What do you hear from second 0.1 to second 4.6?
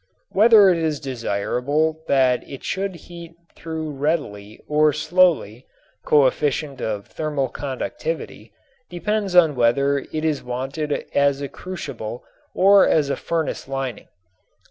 Whether it is desirable that it should heat through readily